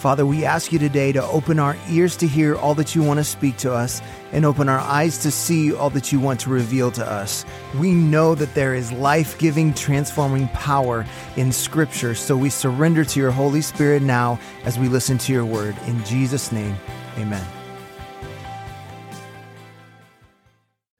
[0.00, 3.18] Father, we ask you today to open our ears to hear all that you want
[3.20, 4.00] to speak to us
[4.32, 7.44] and open our eyes to see all that you want to reveal to us.
[7.78, 11.04] We know that there is life giving, transforming power
[11.36, 15.44] in Scripture, so we surrender to your Holy Spirit now as we listen to your
[15.44, 15.76] word.
[15.86, 16.76] In Jesus' name,
[17.18, 17.46] amen.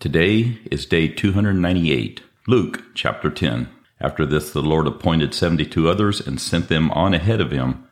[0.00, 3.70] Today is day 298, Luke chapter 10.
[4.02, 7.88] After this, the Lord appointed 72 others and sent them on ahead of him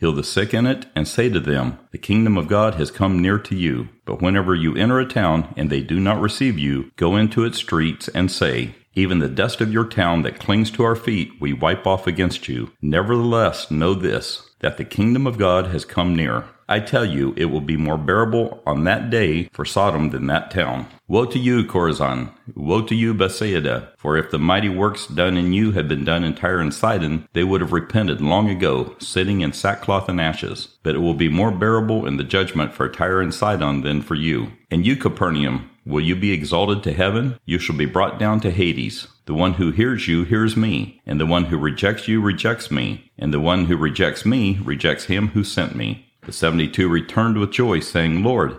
[0.00, 3.20] Heal the sick in it, and say to them, The kingdom of God has come
[3.20, 3.90] near to you.
[4.06, 7.58] But whenever you enter a town and they do not receive you, go into its
[7.58, 11.52] streets and say, even the dust of your town that clings to our feet we
[11.52, 12.70] wipe off against you.
[12.82, 16.44] Nevertheless, know this, that the kingdom of God has come near.
[16.68, 20.52] I tell you, it will be more bearable on that day for Sodom than that
[20.52, 20.86] town.
[21.08, 22.32] Woe to you, Chorazin!
[22.54, 23.92] Woe to you, Bethsaida!
[23.98, 27.28] For if the mighty works done in you had been done in Tyre and Sidon,
[27.32, 30.76] they would have repented long ago, sitting in sackcloth and ashes.
[30.84, 34.14] But it will be more bearable in the judgment for Tyre and Sidon than for
[34.14, 34.52] you.
[34.70, 37.38] And you, Capernaum, will you be exalted to heaven?
[37.44, 39.08] You shall be brought down to Hades.
[39.26, 43.10] The one who hears you hears me, and the one who rejects you rejects me,
[43.18, 46.06] and the one who rejects me rejects him who sent me.
[46.22, 48.58] The seventy two returned with joy, saying, Lord,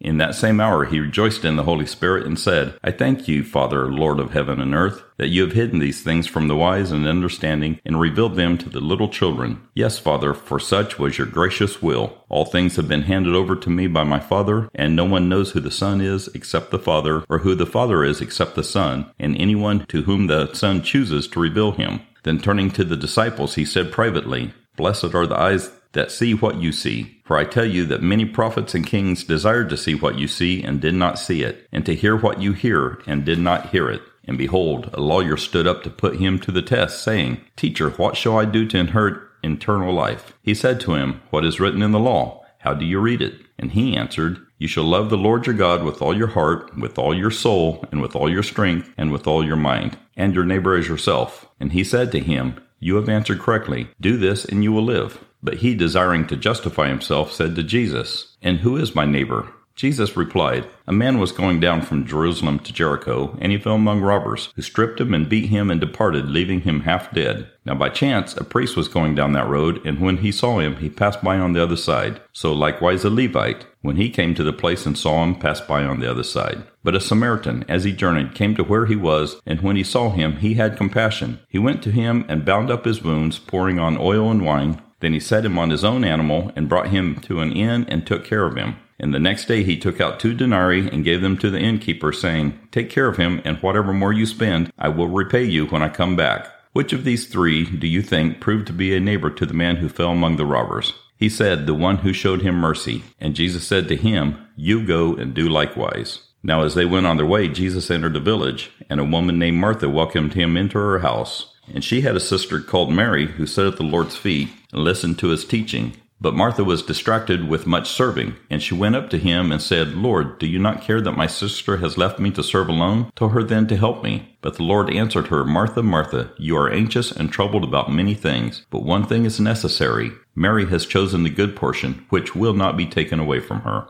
[0.00, 3.44] In that same hour he rejoiced in the Holy Spirit and said, I thank you,
[3.44, 6.90] Father, Lord of heaven and earth, that you have hidden these things from the wise
[6.90, 9.60] and understanding and revealed them to the little children.
[9.74, 12.24] Yes, Father, for such was your gracious will.
[12.30, 15.50] All things have been handed over to me by my Father, and no one knows
[15.50, 19.10] who the Son is except the Father, or who the Father is except the Son,
[19.18, 22.00] and anyone to whom the Son chooses to reveal him.
[22.22, 26.60] Then turning to the disciples, he said privately, Blessed are the eyes that see what
[26.60, 27.20] you see.
[27.24, 30.62] For I tell you that many prophets and kings desired to see what you see
[30.62, 33.90] and did not see it, and to hear what you hear and did not hear
[33.90, 34.02] it.
[34.24, 38.16] And behold, a lawyer stood up to put him to the test, saying, Teacher, what
[38.16, 40.32] shall I do to inherit eternal life?
[40.42, 42.44] He said to him, What is written in the law?
[42.58, 43.40] How do you read it?
[43.58, 46.98] And he answered, You shall love the Lord your God with all your heart, with
[46.98, 50.44] all your soul, and with all your strength, and with all your mind, and your
[50.44, 51.48] neighbor as yourself.
[51.58, 53.88] And he said to him, You have answered correctly.
[54.00, 55.24] Do this, and you will live.
[55.42, 59.52] But he, desiring to justify himself, said to Jesus, And who is my neighbor?
[59.80, 64.02] Jesus replied, A man was going down from Jerusalem to Jericho, and he fell among
[64.02, 67.48] robbers, who stripped him and beat him and departed, leaving him half dead.
[67.64, 70.76] Now by chance a priest was going down that road, and when he saw him,
[70.76, 72.20] he passed by on the other side.
[72.34, 75.84] So likewise a Levite, when he came to the place and saw him, passed by
[75.84, 76.62] on the other side.
[76.84, 80.10] But a Samaritan, as he journeyed, came to where he was, and when he saw
[80.10, 81.40] him, he had compassion.
[81.48, 84.82] He went to him and bound up his wounds, pouring on oil and wine.
[85.00, 88.06] Then he set him on his own animal and brought him to an inn and
[88.06, 88.76] took care of him.
[88.98, 92.12] And the next day he took out two denarii and gave them to the innkeeper,
[92.12, 95.82] saying, Take care of him, and whatever more you spend, I will repay you when
[95.82, 96.48] I come back.
[96.72, 99.76] Which of these three do you think proved to be a neighbor to the man
[99.76, 100.92] who fell among the robbers?
[101.16, 103.02] He said, The one who showed him mercy.
[103.18, 106.20] And Jesus said to him, You go and do likewise.
[106.42, 109.58] Now as they went on their way, Jesus entered a village, and a woman named
[109.58, 111.54] Martha welcomed him into her house.
[111.72, 115.18] And she had a sister called Mary, who sat at the Lord's feet and listened
[115.18, 115.94] to his teaching.
[116.22, 119.94] But Martha was distracted with much serving, and she went up to him and said,
[119.94, 123.10] Lord, do you not care that my sister has left me to serve alone?
[123.16, 124.36] Tell her then to help me.
[124.42, 128.66] But the Lord answered her, Martha, Martha, you are anxious and troubled about many things,
[128.68, 130.12] but one thing is necessary.
[130.34, 133.88] Mary has chosen the good portion, which will not be taken away from her.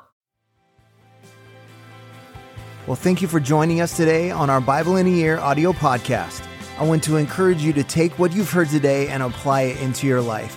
[2.87, 6.47] Well, thank you for joining us today on our Bible in a Year audio podcast.
[6.79, 10.07] I want to encourage you to take what you've heard today and apply it into
[10.07, 10.57] your life.